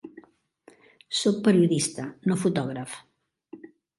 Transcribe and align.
Soc 1.17 1.37
periodista, 1.49 2.07
no 2.31 2.39
fotògraf. 2.47 2.97